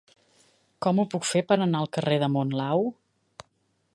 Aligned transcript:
Com 0.85 1.01
ho 1.01 1.05
puc 1.11 1.27
fer 1.33 1.43
per 1.51 1.59
anar 1.67 1.83
al 1.83 1.91
carrer 1.97 2.19
de 2.25 2.31
Monlau? 2.37 2.87